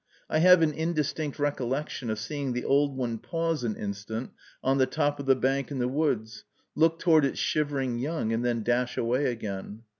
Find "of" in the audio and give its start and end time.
2.09-2.17, 5.19-5.27